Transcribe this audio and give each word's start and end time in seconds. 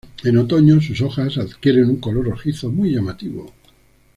En 0.23 0.35
otoño 0.39 0.81
sus 0.81 0.99
hojas 1.03 1.37
adquieren 1.37 1.87
un 1.87 1.97
color 1.97 2.25
rojizo 2.25 2.71
muy 2.71 2.89
llamativo. 2.89 3.53